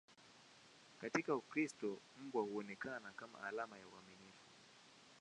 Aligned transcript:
Katika 1.01 1.35
Ukristo, 1.35 1.97
mbwa 2.21 2.43
huonekana 2.43 3.11
kama 3.15 3.43
alama 3.43 3.77
ya 3.79 3.87
uaminifu. 3.87 4.47